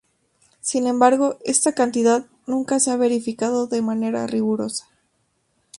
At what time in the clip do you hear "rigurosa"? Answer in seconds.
4.25-4.87